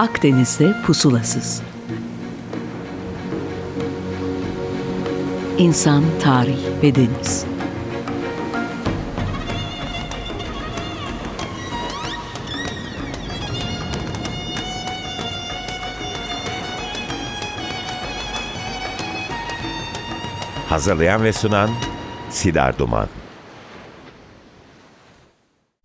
[0.00, 1.62] Akdeniz'de pusulasız.
[5.58, 7.46] İnsan, tarih ve deniz.
[20.68, 21.70] Hazırlayan ve sunan
[22.30, 23.08] Sidar Duman.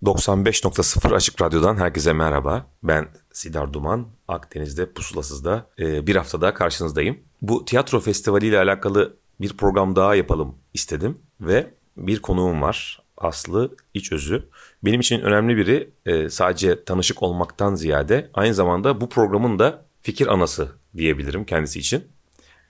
[0.06, 2.68] 95.0 Açık Radyo'dan herkese merhaba.
[2.84, 4.08] Ben Sidar Duman.
[4.28, 7.20] Akdeniz'de Pusulasız'da e, bir hafta daha karşınızdayım.
[7.42, 11.18] Bu tiyatro festivali ile alakalı bir program daha yapalım istedim.
[11.42, 13.02] Ve bir konuğum var.
[13.18, 14.50] Aslı İçözü.
[14.84, 20.28] Benim için önemli biri e, sadece tanışık olmaktan ziyade aynı zamanda bu programın da fikir
[20.28, 22.04] anası diyebilirim kendisi için.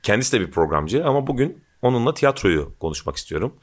[0.04, 3.54] Kendisi de bir programcı ama bugün onunla tiyatroyu konuşmak istiyorum.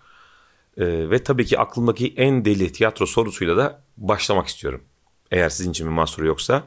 [0.77, 4.83] Ee, ve tabii ki aklımdaki en deli tiyatro sorusuyla da başlamak istiyorum.
[5.31, 6.65] Eğer sizin için bir mahsuru yoksa.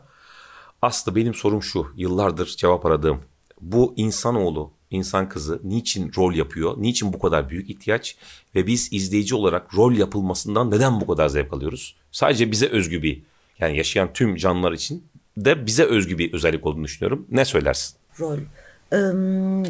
[0.81, 3.21] Aslı benim sorum şu, yıllardır cevap aradığım.
[3.61, 6.73] Bu insanoğlu, insan kızı niçin rol yapıyor?
[6.77, 8.15] Niçin bu kadar büyük ihtiyaç?
[8.55, 11.95] Ve biz izleyici olarak rol yapılmasından neden bu kadar zevk alıyoruz?
[12.11, 13.23] Sadece bize özgü bir,
[13.59, 15.07] yani yaşayan tüm canlılar için
[15.37, 17.27] de bize özgü bir özellik olduğunu düşünüyorum.
[17.29, 17.97] Ne söylersin?
[18.19, 18.37] Rol.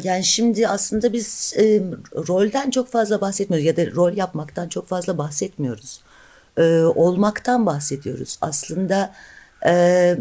[0.02, 1.54] Yani şimdi aslında biz
[2.16, 6.00] rolden çok fazla bahsetmiyoruz ya da rol yapmaktan çok fazla bahsetmiyoruz.
[6.94, 8.38] Olmaktan bahsediyoruz.
[8.40, 9.14] Aslında
[9.66, 10.16] e,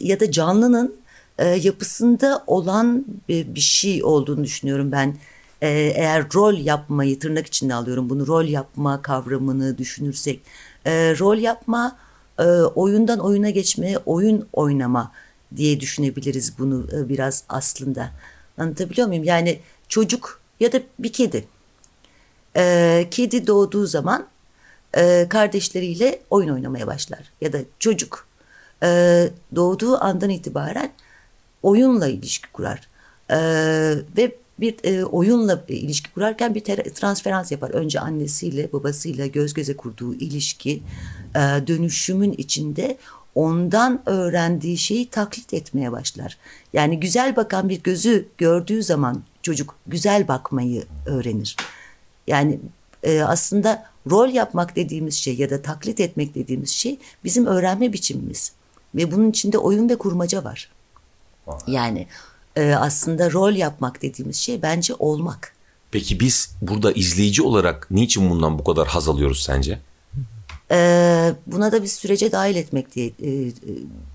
[0.00, 0.94] ya da canlının
[1.38, 5.16] e, yapısında olan bir, şey olduğunu düşünüyorum ben.
[5.60, 10.40] Eğer rol yapmayı tırnak içinde alıyorum bunu rol yapma kavramını düşünürsek.
[10.84, 11.96] E, rol yapma
[12.74, 15.12] oyundan oyuna geçme, oyun oynama
[15.56, 18.10] diye düşünebiliriz bunu e, biraz aslında.
[18.58, 19.24] Anlatabiliyor muyum?
[19.24, 21.44] Yani çocuk ya da bir kedi.
[22.56, 24.26] Ee, kedi doğduğu zaman
[24.96, 27.32] e, kardeşleriyle oyun oynamaya başlar.
[27.40, 28.26] Ya da çocuk
[28.82, 30.92] e, doğduğu andan itibaren
[31.62, 32.88] oyunla ilişki kurar.
[33.30, 33.38] E,
[34.16, 36.64] ve bir e, oyunla ilişki kurarken bir
[36.94, 37.70] transferans yapar.
[37.70, 40.82] Önce annesiyle babasıyla göz göze kurduğu ilişki
[41.34, 42.98] e, dönüşümün içinde
[43.34, 46.38] ondan öğrendiği şeyi taklit etmeye başlar.
[46.72, 51.56] Yani güzel bakan bir gözü gördüğü zaman çocuk güzel bakmayı öğrenir.
[52.26, 52.60] Yani
[53.02, 58.52] e, aslında rol yapmak dediğimiz şey ya da taklit etmek dediğimiz şey bizim öğrenme biçimimiz.
[58.94, 60.70] Ve bunun içinde oyun ve kurmaca var.
[61.66, 62.06] Yani
[62.56, 65.54] e, aslında rol yapmak dediğimiz şey bence olmak.
[65.90, 69.80] Peki biz burada izleyici olarak niçin bundan bu kadar haz alıyoruz sence?
[70.70, 73.52] Ee, buna da bir sürece dahil etmek diye e, e,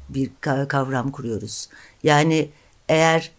[0.09, 0.31] bir
[0.67, 1.69] kavram kuruyoruz.
[2.03, 2.49] Yani
[2.89, 3.31] eğer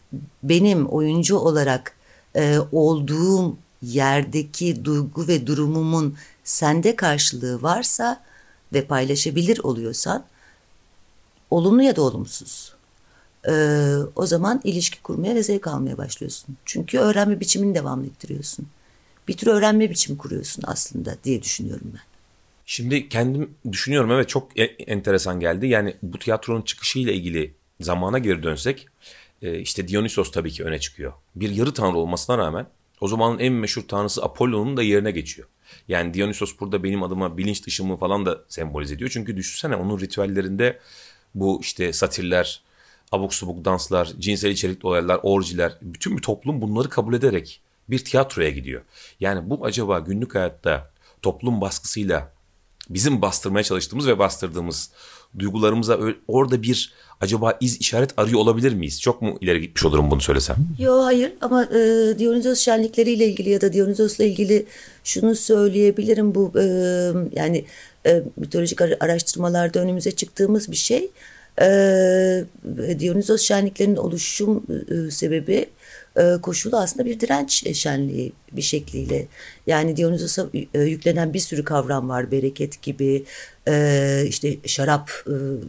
[0.43, 1.97] benim oyuncu olarak
[2.37, 8.23] e, olduğum yerdeki duygu ve durumumun sende karşılığı varsa
[8.73, 10.25] ve paylaşabilir oluyorsan
[11.51, 12.75] olumlu ya da olumsuz
[14.17, 16.57] o zaman ilişki kurmaya ve zevk almaya başlıyorsun.
[16.65, 18.67] Çünkü öğrenme biçimini devam ettiriyorsun.
[19.29, 22.10] Bir tür öğrenme biçimi kuruyorsun aslında diye düşünüyorum ben.
[22.71, 25.67] Şimdi kendim düşünüyorum evet çok e, enteresan geldi.
[25.67, 28.89] Yani bu tiyatronun çıkışıyla ilgili zamana geri dönsek
[29.43, 31.13] e, işte Dionysos tabii ki öne çıkıyor.
[31.37, 32.67] Bir yarı tanrı olmasına rağmen
[33.01, 35.49] o zamanın en meşhur tanrısı Apollo'nun da yerine geçiyor.
[35.89, 39.11] Yani Dionysos burada benim adıma bilinç dışımı falan da sembolize ediyor.
[39.11, 40.79] Çünkü düşünsene onun ritüellerinde
[41.35, 42.63] bu işte satirler,
[43.13, 48.51] abuk subuk danslar, cinsel içerikli olaylar, orjiler, bütün bir toplum bunları kabul ederek bir tiyatroya
[48.51, 48.83] gidiyor.
[49.21, 50.91] Yani bu acaba günlük hayatta
[51.23, 52.40] toplum baskısıyla
[52.91, 54.91] bizim bastırmaya çalıştığımız ve bastırdığımız
[55.39, 59.01] duygularımıza orada bir acaba iz işaret arıyor olabilir miyiz?
[59.01, 60.57] Çok mu ileri gitmiş olurum bunu söylesem?
[60.79, 61.79] Yok hayır ama e,
[62.19, 64.67] Dionysos şenlikleriyle ilgili ya da Dionysos'la ilgili
[65.05, 66.65] şunu söyleyebilirim bu e,
[67.33, 67.65] yani
[68.07, 71.11] e, mitolojik araştırmalarda önümüze çıktığımız bir şey.
[71.61, 71.69] E,
[72.99, 75.67] Dionysos şenliklerinin oluşum e, sebebi
[76.43, 79.27] koşulu aslında bir direnç şenliği bir şekliyle.
[79.67, 82.31] Yani Dionysos'a e, yüklenen bir sürü kavram var.
[82.31, 83.25] Bereket gibi,
[83.69, 85.11] e, işte şarap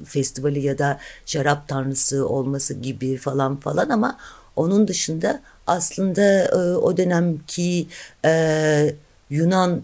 [0.05, 4.17] festivali ya da şarap tanrısı olması gibi falan falan ama
[4.55, 7.87] onun dışında aslında o dönemki
[9.29, 9.81] Yunan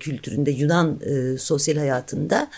[0.00, 1.00] kültüründe, Yunan
[1.38, 2.48] sosyal hayatında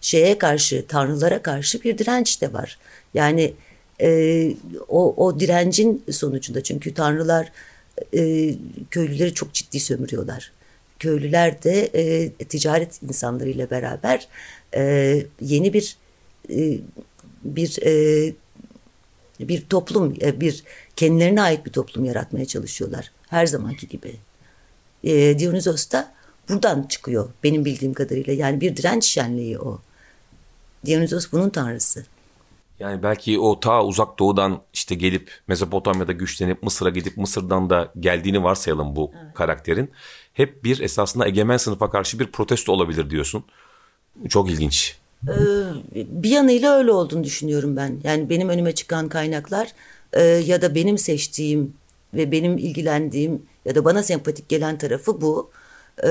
[0.00, 2.78] şeye karşı, tanrılara karşı bir direnç de var.
[3.14, 3.54] Yani
[4.00, 4.54] e,
[4.88, 7.52] o, o direncin sonucunda çünkü tanrılar
[8.16, 8.54] e,
[8.90, 10.52] köylüleri çok ciddi sömürüyorlar.
[10.98, 14.28] Köylüler de e, ticaret insanlarıyla beraber
[14.74, 15.96] e, yeni bir
[16.50, 16.78] e,
[17.44, 18.32] bir e,
[19.40, 20.64] bir toplum, e, bir
[20.96, 23.10] kendilerine ait bir toplum yaratmaya çalışıyorlar.
[23.28, 24.16] Her zamanki gibi.
[25.04, 26.12] E, Dionysos da
[26.48, 28.32] buradan çıkıyor benim bildiğim kadarıyla.
[28.32, 29.80] Yani bir direnç şenliği o.
[30.86, 32.04] Dionysos bunun tanrısı.
[32.80, 38.42] Yani belki o ta uzak doğudan işte gelip Mezopotamya'da güçlenip Mısır'a gidip Mısır'dan da geldiğini
[38.42, 39.90] varsayalım bu karakterin.
[40.32, 43.44] Hep bir esasında egemen sınıfa karşı bir protesto olabilir diyorsun.
[44.28, 44.96] Çok ilginç.
[45.94, 48.00] bir yanıyla öyle olduğunu düşünüyorum ben.
[48.04, 49.72] Yani benim önüme çıkan kaynaklar
[50.12, 51.74] e, ya da benim seçtiğim
[52.14, 55.50] ve benim ilgilendiğim ya da bana sempatik gelen tarafı bu.
[56.04, 56.08] E,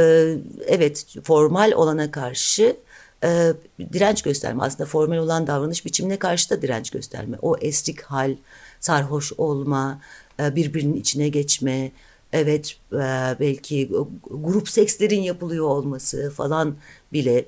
[0.68, 2.78] evet formal olana karşı
[3.24, 3.54] e,
[3.94, 4.64] direnç gösterme.
[4.64, 7.38] Aslında formal olan davranış biçimine karşı da direnç gösterme.
[7.42, 8.36] O estik hal,
[8.80, 10.02] sarhoş olma,
[10.40, 11.92] e, birbirinin içine geçme,
[12.34, 12.98] evet e,
[13.40, 13.90] belki
[14.32, 16.76] grup sekslerin yapılıyor olması falan
[17.14, 17.46] bile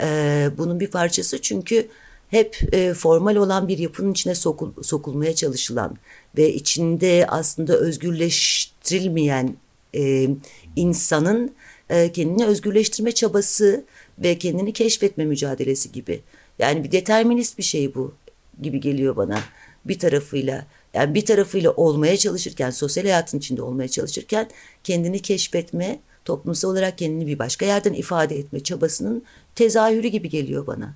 [0.00, 1.42] e, bunun bir parçası.
[1.42, 1.88] Çünkü
[2.28, 5.96] hep e, formal olan bir yapının içine sokul, sokulmaya çalışılan
[6.36, 9.56] ve içinde aslında özgürleştirilmeyen
[9.96, 10.28] e,
[10.76, 11.54] insanın
[11.90, 13.84] e, kendini özgürleştirme çabası
[14.20, 16.20] ve kendini keşfetme mücadelesi gibi.
[16.58, 18.14] Yani bir determinist bir şey bu
[18.62, 19.40] gibi geliyor bana
[19.84, 20.66] bir tarafıyla.
[20.94, 24.50] Yani bir tarafıyla olmaya çalışırken, sosyal hayatın içinde olmaya çalışırken
[24.84, 29.22] kendini keşfetme, toplumsal olarak kendini bir başka yerden ifade etme çabasının
[29.54, 30.94] tezahürü gibi geliyor bana.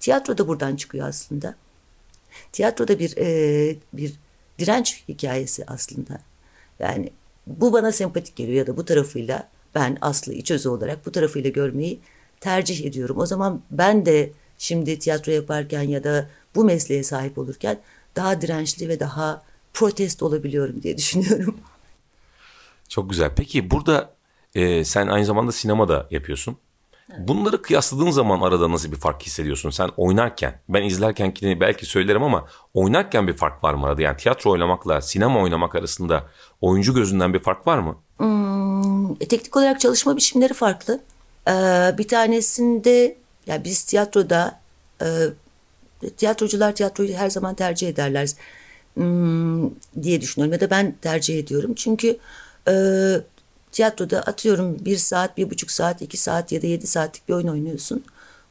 [0.00, 1.54] Tiyatro da buradan çıkıyor aslında.
[2.52, 4.12] Tiyatro da bir e, bir
[4.58, 6.20] direnç hikayesi aslında.
[6.78, 7.10] Yani
[7.46, 11.50] bu bana sempatik geliyor ya da bu tarafıyla ben Aslı iç özü olarak bu tarafıyla
[11.50, 12.00] görmeyi
[12.40, 13.18] tercih ediyorum.
[13.18, 17.78] O zaman ben de şimdi tiyatro yaparken ya da bu mesleğe sahip olurken
[18.16, 19.42] daha dirençli ve daha
[19.74, 21.58] protest olabiliyorum diye düşünüyorum.
[22.88, 23.30] Çok güzel.
[23.36, 24.14] Peki burada
[24.54, 26.56] e, sen aynı zamanda sinema da yapıyorsun.
[27.18, 29.70] Bunları kıyasladığın zaman arada nasıl bir fark hissediyorsun?
[29.70, 34.02] Sen oynarken, ben izlerken belki söylerim ama oynarken bir fark var mı arada?
[34.02, 36.24] Yani tiyatro oynamakla sinema oynamak arasında
[36.60, 37.96] oyuncu gözünden bir fark var mı?
[38.16, 41.00] Hmm, e, teknik olarak çalışma biçimleri farklı.
[41.48, 43.16] Ee, bir tanesinde
[43.46, 44.60] ya biz tiyatroda
[45.02, 45.06] e,
[46.16, 48.30] tiyatrocular tiyatroyu her zaman tercih ederler
[48.94, 49.70] hmm,
[50.02, 51.74] diye düşünüyorum ya da ben tercih ediyorum.
[51.74, 52.18] Çünkü
[52.68, 52.74] e,
[53.72, 57.48] tiyatroda atıyorum bir saat, bir buçuk saat, iki saat ya da yedi saatlik bir oyun
[57.48, 58.04] oynuyorsun.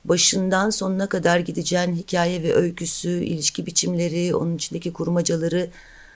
[0.05, 5.69] Başından sonuna kadar gideceğin hikaye ve öyküsü, ilişki biçimleri, onun içindeki kurmacaları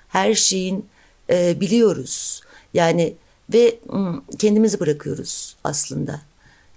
[0.10, 0.86] her şeyin
[1.30, 2.42] e, biliyoruz.
[2.74, 3.16] Yani
[3.54, 6.29] ve hmm, kendimizi bırakıyoruz aslında.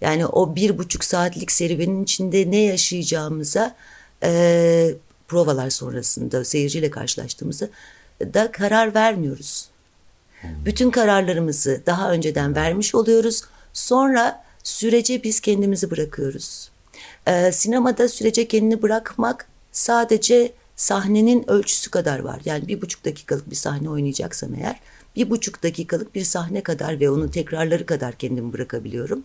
[0.03, 3.75] Yani o bir buçuk saatlik serüvenin içinde ne yaşayacağımıza
[4.23, 4.95] e,
[5.29, 7.69] provalar sonrasında seyirciyle karşılaştığımızda
[8.21, 9.69] da karar vermiyoruz.
[10.65, 13.43] Bütün kararlarımızı daha önceden vermiş oluyoruz.
[13.73, 16.71] Sonra sürece biz kendimizi bırakıyoruz.
[17.27, 22.41] Ee, sinemada sürece kendini bırakmak sadece sahnenin ölçüsü kadar var.
[22.45, 24.81] Yani bir buçuk dakikalık bir sahne oynayacaksam eğer
[25.17, 29.25] bir buçuk dakikalık bir sahne kadar ve onun tekrarları kadar kendimi bırakabiliyorum.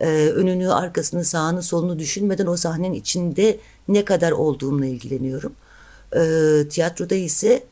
[0.00, 3.58] Ee, önünü, arkasını, sağını, solunu düşünmeden o sahnenin içinde
[3.88, 5.52] ne kadar olduğumla ilgileniyorum.
[6.16, 7.64] Ee, tiyatroda ise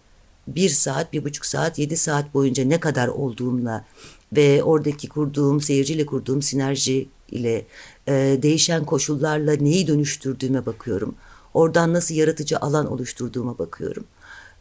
[0.46, 3.84] bir saat, bir buçuk saat, yedi saat boyunca ne kadar olduğumla
[4.32, 7.64] ve oradaki kurduğum, seyirciyle kurduğum sinerji ile
[8.08, 11.14] e, değişen koşullarla neyi dönüştürdüğüme bakıyorum.
[11.54, 14.04] Oradan nasıl yaratıcı alan oluşturduğuma bakıyorum.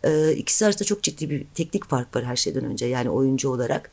[0.03, 2.85] E, ikisi arasında çok ciddi bir teknik fark var her şeyden önce.
[2.85, 3.91] Yani oyuncu olarak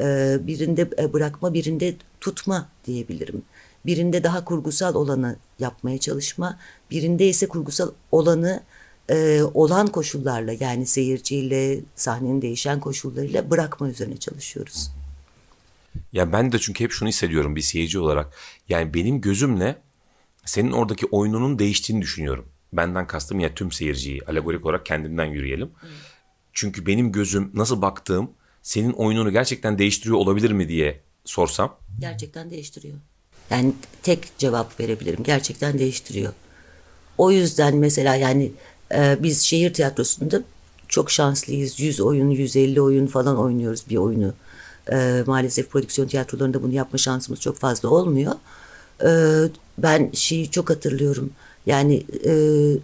[0.00, 3.42] e, birinde e, bırakma, birinde tutma diyebilirim.
[3.86, 6.58] Birinde daha kurgusal olanı yapmaya çalışma,
[6.90, 8.62] birinde ise kurgusal olanı
[9.10, 14.90] e, olan koşullarla yani seyirciyle sahnenin değişen koşullarıyla bırakma üzerine çalışıyoruz.
[16.12, 18.32] Ya ben de çünkü hep şunu hissediyorum bir seyirci olarak.
[18.68, 19.76] Yani benim gözümle
[20.44, 22.48] senin oradaki oyununun değiştiğini düşünüyorum.
[22.72, 25.68] Benden kastım ya tüm seyirciyi alegorik olarak kendimden yürüyelim.
[25.80, 25.88] Hmm.
[26.52, 28.30] Çünkü benim gözüm nasıl baktığım
[28.62, 31.78] senin oyununu gerçekten değiştiriyor olabilir mi diye sorsam.
[32.00, 32.96] Gerçekten değiştiriyor.
[33.50, 35.24] Yani tek cevap verebilirim.
[35.24, 36.32] Gerçekten değiştiriyor.
[37.18, 38.52] O yüzden mesela yani
[38.94, 40.42] ee, biz şehir tiyatrosunda
[40.88, 41.80] çok şanslıyız.
[41.80, 44.34] 100 oyun, 150 oyun falan oynuyoruz bir oyunu.
[44.92, 48.32] Ee, maalesef prodüksiyon tiyatrolarında bunu yapma şansımız çok fazla olmuyor.
[49.04, 51.30] Ee, ben şeyi çok hatırlıyorum.
[51.66, 52.32] Yani e,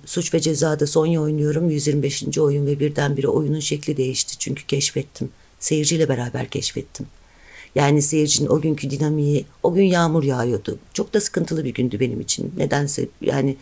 [0.06, 1.70] Suç ve Ceza'da Sonya oynuyorum.
[1.70, 2.38] 125.
[2.38, 4.38] oyun ve birdenbire oyunun şekli değişti.
[4.38, 5.30] Çünkü keşfettim.
[5.60, 7.06] Seyirciyle beraber keşfettim.
[7.74, 10.78] Yani seyircinin o günkü dinamiği, o gün yağmur yağıyordu.
[10.92, 12.52] Çok da sıkıntılı bir gündü benim için.
[12.56, 13.56] Nedense yani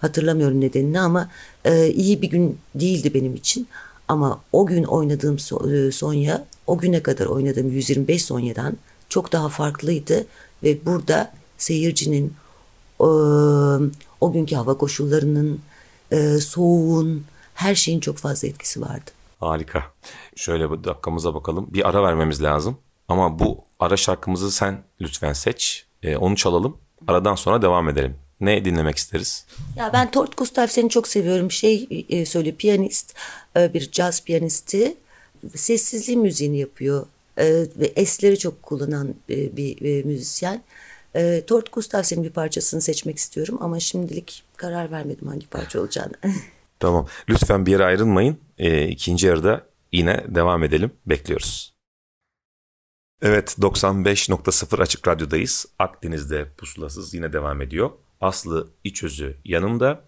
[0.00, 1.30] Hatırlamıyorum nedenini ama
[1.64, 3.68] e, iyi bir gün değildi benim için.
[4.08, 8.76] Ama o gün oynadığım e, Sonya, o güne kadar oynadığım 125 Sonya'dan
[9.08, 10.26] çok daha farklıydı.
[10.62, 12.32] Ve burada seyircinin
[13.00, 13.08] e,
[14.20, 15.60] o günkü hava koşullarının,
[16.12, 17.24] e, soğuğun,
[17.54, 19.10] her şeyin çok fazla etkisi vardı.
[19.40, 19.82] Harika.
[20.36, 21.66] Şöyle bir dakikamıza bakalım.
[21.70, 22.78] Bir ara vermemiz lazım.
[23.08, 25.86] Ama bu ara şarkımızı sen lütfen seç.
[26.02, 26.76] E, onu çalalım.
[27.06, 28.16] Aradan sonra devam edelim.
[28.40, 29.46] Ne dinlemek isteriz?
[29.76, 31.50] Ya ben Tort Gustafssen'i çok seviyorum.
[31.50, 33.14] Şey e, söyle piyanist,
[33.56, 34.96] e, bir caz piyanisti.
[35.54, 37.06] Sessizliği müziğini yapıyor.
[37.38, 40.62] E, ve esleri çok kullanan e, bir e, müzisyen.
[41.14, 46.14] E, Tort Gustafssen'in bir parçasını seçmek istiyorum ama şimdilik karar vermedim hangi parça olacağını.
[46.80, 47.06] Tamam.
[47.28, 48.40] Lütfen bir yere ayrılmayın.
[48.58, 50.92] E, ikinci yarıda yine devam edelim.
[51.06, 51.74] Bekliyoruz.
[53.22, 55.66] Evet 95.0 Açık Radyo'dayız.
[55.78, 57.90] Akdeniz'de pusulasız yine devam ediyor.
[58.20, 60.04] Aslı İçözü yanımda.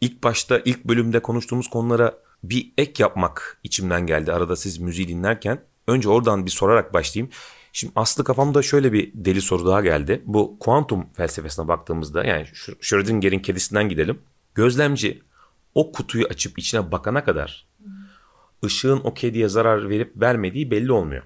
[0.00, 4.32] İlk başta ilk bölümde konuştuğumuz konulara bir ek yapmak içimden geldi.
[4.32, 7.32] Arada siz müziği dinlerken önce oradan bir sorarak başlayayım.
[7.72, 10.22] Şimdi Aslı kafamda şöyle bir deli soru daha geldi.
[10.26, 12.46] Bu kuantum felsefesine baktığımızda yani
[12.80, 14.18] Schrödinger'in kedisinden gidelim.
[14.54, 15.22] Gözlemci
[15.78, 17.66] o kutuyu açıp içine bakana kadar
[18.64, 21.22] ışığın o kediye zarar verip vermediği belli olmuyor.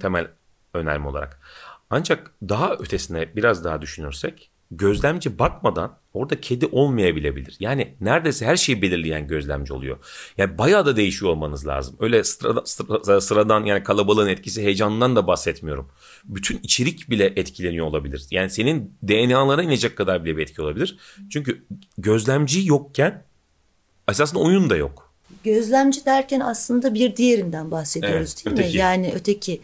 [0.00, 0.30] Temel
[0.74, 1.40] önerme olarak.
[1.90, 7.56] Ancak daha ötesine biraz daha düşünürsek gözlemci bakmadan orada kedi olmayabilebilir.
[7.60, 9.98] Yani neredeyse her şeyi belirleyen gözlemci oluyor.
[10.38, 11.96] Yani bayağı da değişiyor olmanız lazım.
[12.00, 15.88] Öyle sıradan, sıra, sıradan yani kalabalığın etkisi heyecanından da bahsetmiyorum.
[16.24, 18.26] Bütün içerik bile etkileniyor olabilir.
[18.30, 20.98] Yani senin DNA'lara inecek kadar bile bir etki olabilir.
[21.30, 21.64] Çünkü
[21.98, 23.31] gözlemci yokken
[24.12, 25.10] esasında oyun da yok.
[25.44, 28.76] Gözlemci derken aslında bir diğerinden bahsediyoruz Evet, değil öteki.
[28.76, 28.80] mi?
[28.80, 29.60] Yani öteki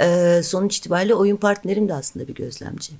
[0.00, 2.92] e, sonuç itibariyle oyun partnerim de aslında bir gözlemci.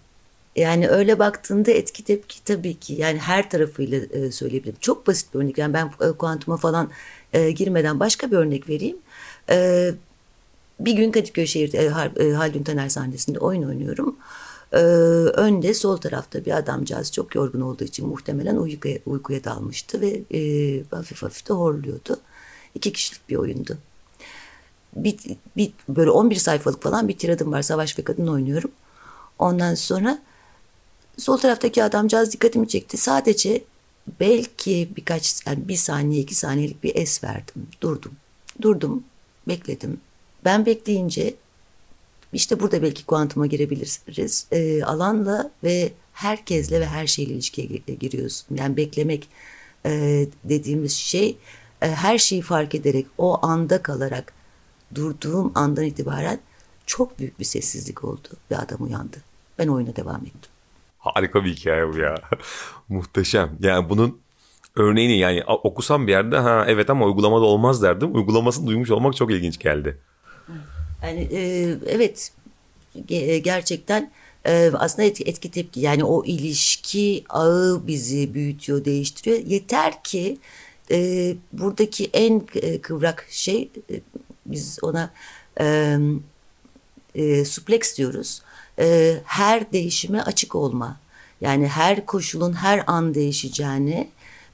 [0.56, 4.76] Yani öyle baktığında etki tepki tabii ki yani her tarafıyla e, söyleyebilirim.
[4.80, 5.58] Çok basit bir örnek.
[5.58, 6.90] Yani ben e, kuantuma falan
[7.32, 8.96] e, girmeden başka bir örnek vereyim.
[9.50, 9.90] E,
[10.80, 11.84] bir gün Kadıköy şehir e,
[12.24, 14.16] e, Haldun Taner sahnesinde oyun oynuyorum.
[14.16, 14.16] E,
[14.76, 20.40] önde sol tarafta bir adamcağız çok yorgun olduğu için muhtemelen uykuya, uykuya dalmıştı ve e,
[20.90, 22.16] hafif hafif de horluyordu.
[22.74, 23.78] İki kişilik bir oyundu.
[24.96, 25.16] Bir,
[25.56, 27.62] bir, böyle 11 sayfalık falan bir tiradım var.
[27.62, 28.70] Savaş ve kadın oynuyorum.
[29.38, 30.18] Ondan sonra
[31.18, 32.96] sol taraftaki adamcağız dikkatimi çekti.
[32.96, 33.64] Sadece
[34.20, 37.68] belki birkaç yani bir saniye iki saniyelik bir es verdim.
[37.80, 38.12] Durdum.
[38.62, 39.04] Durdum.
[39.48, 40.00] Bekledim.
[40.44, 41.34] Ben bekleyince
[42.32, 44.46] işte burada belki kuantuma girebiliriz.
[44.52, 48.56] Ee, alanla ve herkesle ve her şeyle ilişkiye gi- giriyorsun.
[48.56, 49.28] Yani beklemek
[49.86, 51.36] e, dediğimiz şey
[51.82, 54.32] e, her şeyi fark ederek o anda kalarak
[54.94, 56.40] durduğum andan itibaren
[56.86, 59.16] çok büyük bir sessizlik oldu ve adam uyandı.
[59.58, 60.50] Ben oyuna devam ettim.
[60.98, 62.14] Harika bir hikaye bu ya.
[62.88, 63.58] Muhteşem.
[63.60, 64.20] Yani bunun
[64.76, 68.14] örneğini yani okusam bir yerde ha evet ama uygulamada olmaz derdim.
[68.14, 69.98] Uygulamasını duymuş olmak çok ilginç geldi.
[71.02, 71.40] Yani e,
[71.86, 72.32] evet
[73.08, 74.10] ge- gerçekten
[74.46, 79.38] e, aslında etki, etki tepki yani o ilişki ağı bizi büyütüyor, değiştiriyor.
[79.46, 80.38] Yeter ki
[80.90, 84.00] e, buradaki en e, kıvrak şey e,
[84.46, 85.10] biz ona
[85.60, 85.96] e,
[87.14, 88.42] e, suplex diyoruz.
[88.78, 91.00] E, her değişime açık olma.
[91.40, 94.08] Yani her koşulun her an değişeceğini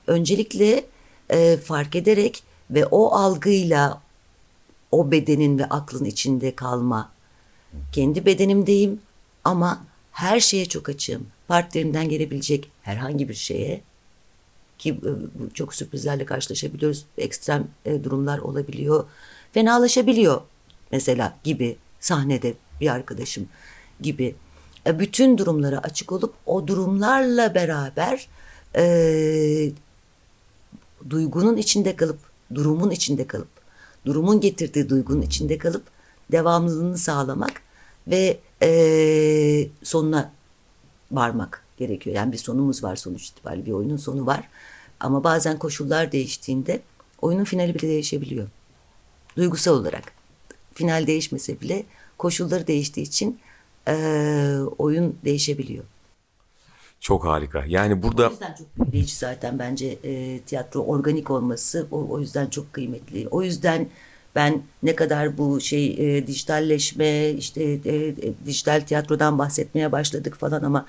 [0.07, 0.85] öncelikle
[1.31, 4.01] e, fark ederek ve o algıyla
[4.91, 7.13] o bedenin ve aklın içinde kalma.
[7.93, 9.01] Kendi bedenimdeyim
[9.45, 11.27] ama her şeye çok açığım.
[11.49, 13.81] Partnerimden gelebilecek herhangi bir şeye
[14.79, 15.11] ki e,
[15.55, 17.05] çok sürprizlerle karşılaşabiliyoruz.
[17.19, 19.05] Ekstrem e, durumlar olabiliyor.
[19.53, 20.41] Fenalaşabiliyor
[20.93, 23.49] mesela gibi sahnede bir arkadaşım
[24.01, 24.35] gibi.
[24.87, 28.29] E, Bütün durumlara açık olup o durumlarla beraber
[28.77, 29.73] e,
[31.11, 32.19] duygunun içinde kalıp,
[32.55, 33.49] durumun içinde kalıp,
[34.09, 35.83] durumun getirdiği duygunun içinde kalıp
[36.33, 37.63] devamlılığını sağlamak
[38.07, 40.33] ve eee, sonuna
[41.13, 42.17] varmak gerekiyor.
[42.17, 44.49] Yani bir sonumuz var sonuç itibariyle bir oyunun sonu var.
[45.01, 46.81] Ama bazen koşullar değiştiğinde
[47.23, 48.49] oyunun finali bile değişebiliyor.
[49.37, 50.13] Duygusal olarak.
[50.75, 51.85] Final değişmese bile
[52.19, 53.39] koşulları değiştiği için
[53.89, 55.85] eee, oyun değişebiliyor.
[57.01, 57.65] Çok harika.
[57.69, 62.47] Yani burada O yüzden çok büyüleyici zaten bence e, tiyatro organik olması o, o yüzden
[62.47, 63.29] çok kıymetli.
[63.29, 63.89] O yüzden
[64.35, 65.87] ben ne kadar bu şey
[66.19, 68.15] e, dijitalleşme işte e, e,
[68.47, 70.87] dijital tiyatrodan bahsetmeye başladık falan ama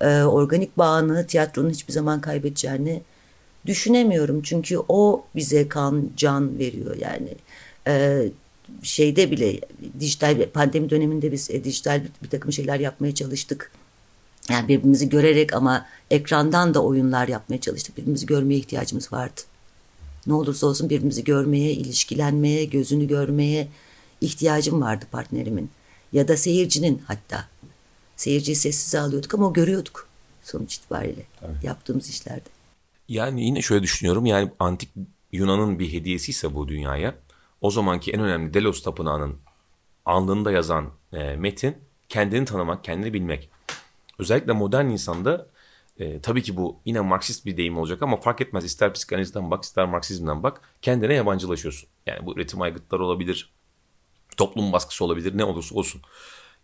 [0.00, 3.02] e, organik bağını tiyatronun hiçbir zaman kaybedeceğini
[3.66, 4.42] düşünemiyorum.
[4.42, 7.34] Çünkü o bize kan, can veriyor yani.
[7.86, 8.22] E,
[8.82, 9.60] şeyde bile
[10.00, 13.70] dijital pandemi döneminde biz e, dijital bir, bir takım şeyler yapmaya çalıştık.
[14.50, 17.96] Yani birbirimizi görerek ama ekrandan da oyunlar yapmaya çalıştık.
[17.96, 19.40] Birbirimizi görmeye ihtiyacımız vardı.
[20.26, 23.68] Ne olursa olsun birbirimizi görmeye, ilişkilenmeye, gözünü görmeye
[24.20, 25.70] ihtiyacım vardı partnerimin.
[26.12, 27.48] Ya da seyircinin hatta.
[28.16, 30.08] Seyirciyi sessize alıyorduk ama o görüyorduk
[30.42, 31.22] sonuç itibariyle
[31.62, 32.48] yaptığımız işlerde.
[33.08, 34.26] yani yine şöyle düşünüyorum.
[34.26, 34.90] Yani antik
[35.32, 37.14] Yunan'ın bir hediyesi ise bu dünyaya
[37.60, 39.36] o zamanki en önemli Delos tapınağının
[40.04, 41.76] alnında yazan e, metin
[42.08, 43.50] kendini tanımak, kendini bilmek.
[44.18, 45.46] Özellikle modern insanda
[45.98, 48.64] e, tabii ki bu yine Marksist bir deyim olacak ama fark etmez.
[48.64, 51.88] İster psikanalizden bak ister Marksizmden bak kendine yabancılaşıyorsun.
[52.06, 53.54] Yani bu üretim aygıtları olabilir,
[54.36, 56.02] toplum baskısı olabilir ne olursa olsun.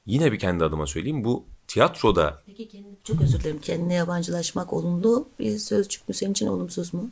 [0.07, 3.61] Yine bir kendi adıma söyleyeyim bu tiyatroda Peki kendine, çok özür dilerim.
[3.61, 7.11] Kendine yabancılaşmak olumlu bir sözcük mü senin için olumsuz mu?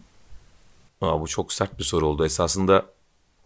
[1.01, 2.25] Aa, bu çok sert bir soru oldu.
[2.25, 2.87] Esasında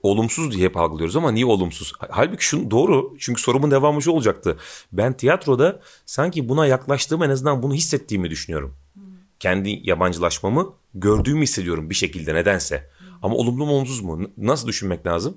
[0.05, 1.93] olumsuz diye hep algılıyoruz ama niye olumsuz?
[1.99, 3.15] Halbuki şunu doğru.
[3.19, 4.57] Çünkü sorumun devamı şu olacaktı.
[4.93, 8.75] Ben tiyatroda sanki buna yaklaştığım en azından bunu hissettiğimi düşünüyorum.
[9.39, 12.91] Kendi yabancılaşmamı gördüğümü hissediyorum bir şekilde nedense.
[13.23, 14.31] Ama olumlu mu olumsuz mu?
[14.39, 15.37] Nasıl düşünmek lazım?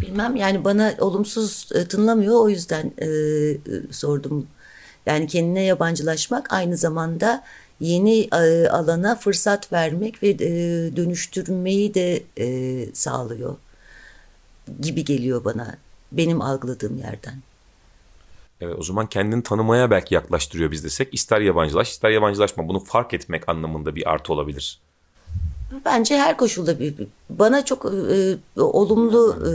[0.00, 3.58] Bilmem yani bana olumsuz e, tınlamıyor o yüzden e, e,
[3.90, 4.46] sordum.
[5.06, 7.44] Yani kendine yabancılaşmak aynı zamanda
[7.80, 10.38] yeni e, alana fırsat vermek ve
[10.96, 12.22] dönüştürmeyi de
[12.92, 13.56] sağlıyor
[14.80, 15.76] gibi geliyor bana
[16.12, 17.34] benim algıladığım yerden.
[18.60, 21.14] Evet, o zaman kendini tanımaya belki yaklaştırıyor biz desek.
[21.14, 22.68] İster yabancılaş ister yabancılaşma.
[22.68, 24.80] Bunu fark etmek anlamında bir artı olabilir.
[25.84, 26.94] Bence her koşulda bir,
[27.30, 29.54] bana çok e, olumlu e,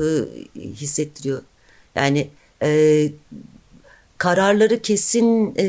[0.60, 1.42] hissettiriyor.
[1.96, 2.30] Yani
[2.62, 3.12] e,
[4.18, 5.66] kararları kesin e,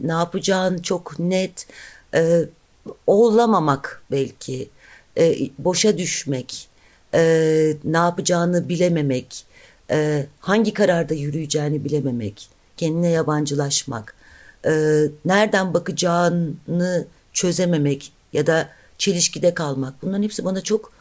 [0.00, 1.66] ne yapacağın çok net
[2.14, 2.40] e,
[3.06, 4.68] olamamak belki
[5.18, 6.68] e, boşa düşmek
[7.14, 9.44] e, ne yapacağını bilememek
[9.90, 14.14] e, hangi kararda yürüyeceğini bilememek kendine yabancılaşmak
[14.66, 14.70] e,
[15.24, 18.68] nereden bakacağını çözememek ya da
[18.98, 20.92] çelişkide kalmak bunların hepsi bana çok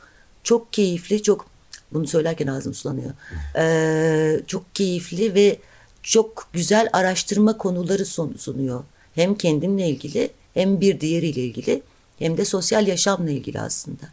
[0.43, 1.45] çok keyifli çok
[1.91, 3.11] bunu söylerken ağzım sulanıyor
[3.57, 5.57] E, çok keyifli ve
[6.03, 8.83] çok güzel araştırma konuları sun- sunuyor.
[9.15, 11.81] Hem kendimle ilgili hem bir diğeriyle ilgili
[12.19, 14.03] hem de sosyal yaşamla ilgili aslında.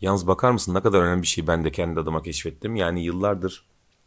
[0.00, 2.76] Yalnız bakar mısın ne kadar önemli bir şey ben de kendi adıma keşfettim.
[2.76, 3.64] Yani yıllardır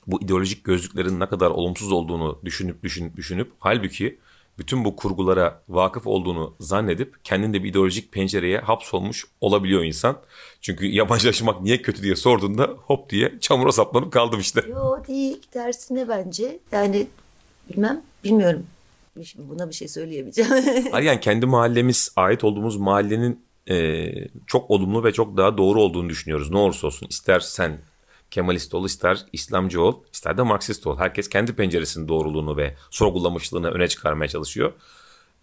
[0.07, 4.19] bu ideolojik gözlüklerin ne kadar olumsuz olduğunu düşünüp düşünüp düşünüp halbuki
[4.60, 10.17] bütün bu kurgulara vakıf olduğunu zannedip kendinde bir ideolojik pencereye hapsolmuş olabiliyor insan.
[10.62, 14.63] Çünkü yabancılaşmak niye kötü diye sorduğunda hop diye çamura saplanıp kaldım işte.
[14.69, 16.60] Yo değil tersine bence.
[16.71, 17.08] Yani
[17.69, 18.63] bilmem bilmiyorum.
[19.17, 20.51] Bir- Buna bir şey söyleyemeyeceğim.
[20.91, 24.12] Hayır yani kendi mahallemiz, ait olduğumuz mahallenin e,
[24.47, 26.52] çok olumlu ve çok daha doğru olduğunu düşünüyoruz.
[26.52, 27.08] Ne olursa olsun.
[27.10, 27.80] İster sen
[28.32, 30.97] Kemalist ol, ister İslamcı ol, ister de Marksist ol.
[30.97, 34.74] Herkes kendi penceresinin doğruluğunu ve sorgulamışlığını öne çıkarmaya çalışıyor.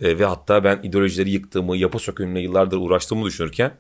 [0.01, 3.73] E, ve hatta ben ideolojileri yıktığımı, yapı sökümüne yıllardır uğraştığımı düşünürken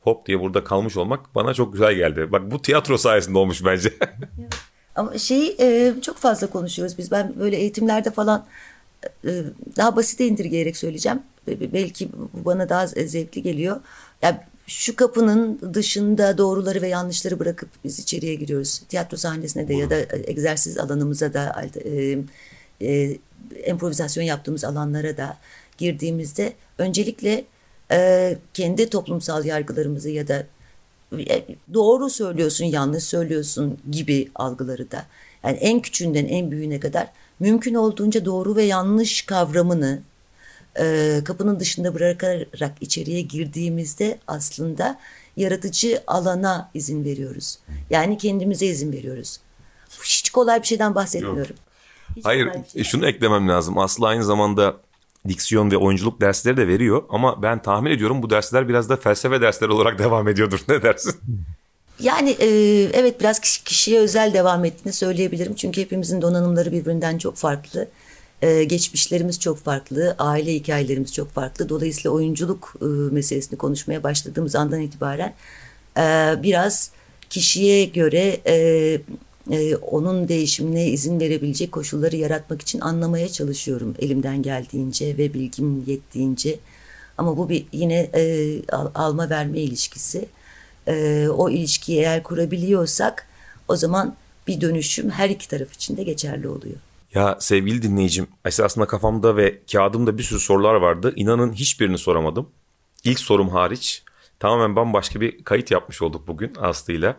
[0.00, 2.32] hop diye burada kalmış olmak bana çok güzel geldi.
[2.32, 3.94] Bak bu tiyatro sayesinde olmuş bence.
[4.96, 7.10] Ama şeyi e, çok fazla konuşuyoruz biz.
[7.10, 8.46] Ben böyle eğitimlerde falan
[9.76, 11.22] daha basite indirgeyerek söyleyeceğim.
[11.46, 12.08] Be- be- Belki
[12.44, 13.80] bana daha zevkli geliyor.
[14.22, 18.82] Ya şu kapının dışında doğruları ve yanlışları bırakıp biz içeriye giriyoruz.
[18.88, 22.18] Tiyatro sahnesine de ya da egzersiz alanımıza da e,
[22.82, 23.16] e,
[23.66, 25.36] improvizasyon yaptığımız alanlara da
[25.78, 27.44] girdiğimizde öncelikle
[27.90, 30.46] e, kendi toplumsal yargılarımızı ya da
[31.18, 35.06] e, doğru söylüyorsun, yanlış söylüyorsun gibi algıları da.
[35.44, 37.08] Yani en küçüğünden en büyüğüne kadar
[37.40, 40.02] mümkün olduğunca doğru ve yanlış kavramını
[40.78, 44.98] e, kapının dışında bırakarak içeriye girdiğimizde aslında
[45.36, 47.58] yaratıcı alana izin veriyoruz.
[47.90, 49.40] Yani kendimize izin veriyoruz.
[50.04, 51.56] Hiç kolay bir şeyden bahsetmiyorum.
[52.16, 52.84] Hiç Hayır şey.
[52.84, 53.78] şunu eklemem lazım.
[53.78, 54.76] Aslı aynı zamanda
[55.28, 57.02] diksiyon ve oyunculuk dersleri de veriyor.
[57.08, 60.60] Ama ben tahmin ediyorum bu dersler biraz da felsefe dersleri olarak devam ediyordur.
[60.68, 61.14] Ne dersin?
[62.00, 62.46] Yani e,
[62.92, 65.54] evet biraz kişi- kişiye özel devam ettiğini söyleyebilirim.
[65.54, 67.88] Çünkü hepimizin donanımları birbirinden çok farklı.
[68.42, 70.14] E, geçmişlerimiz çok farklı.
[70.18, 71.68] Aile hikayelerimiz çok farklı.
[71.68, 75.34] Dolayısıyla oyunculuk e, meselesini konuşmaya başladığımız andan itibaren
[75.98, 76.02] e,
[76.42, 76.90] biraz
[77.30, 78.54] kişiye göre e,
[79.50, 86.58] e, onun değişimine izin verebilecek koşulları yaratmak için anlamaya çalışıyorum elimden geldiğince ve bilgim yettiğince.
[87.18, 90.26] Ama bu bir yine e, al- alma verme ilişkisi.
[90.88, 93.28] E, o ilişkiyi eğer kurabiliyorsak
[93.68, 94.16] o zaman
[94.46, 96.76] bir dönüşüm her iki taraf için de geçerli oluyor.
[97.14, 101.12] Ya sevgili dinleyicim esasında kafamda ve kağıdımda bir sürü sorular vardı.
[101.16, 102.48] İnanın hiçbirini soramadım.
[103.04, 104.02] İlk sorum hariç
[104.40, 107.16] tamamen bambaşka bir kayıt yapmış olduk bugün Aslı'yla.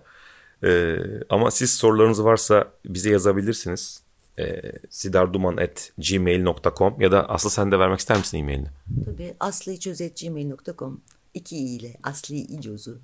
[0.63, 0.95] Ee,
[1.29, 4.01] ama siz sorularınız varsa bize yazabilirsiniz.
[4.39, 8.67] Ee, sidarduman.gmail.com ya da Aslı sen de vermek ister misin e-mailini?
[9.05, 11.01] Tabii aslıiçözetgmail.com
[11.33, 12.97] iki i ile Aslı İcozu.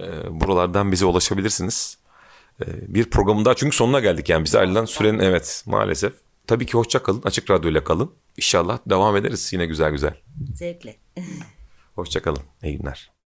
[0.00, 1.98] Ee, buralardan bize ulaşabilirsiniz.
[2.62, 6.12] Ee, bir programın daha çünkü sonuna geldik yani bize ayrılan sürenin evet maalesef.
[6.46, 7.22] Tabii ki hoşça kalın.
[7.24, 8.12] Açık Radyo ile kalın.
[8.36, 10.14] İnşallah devam ederiz yine güzel güzel.
[10.54, 10.96] Zevkle.
[11.94, 12.42] Hoşça kalın.
[12.62, 13.10] İyi günler.